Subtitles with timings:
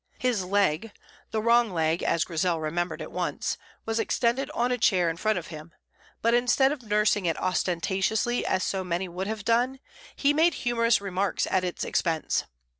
[0.17, 0.93] His leg
[1.29, 5.37] (the wrong leg, as Grizel remembered at once) was extended on a chair in front
[5.37, 5.75] of him;
[6.23, 9.79] but instead of nursing it ostentatiously as so many would have done,
[10.15, 12.45] he made humourous remarks at its expense.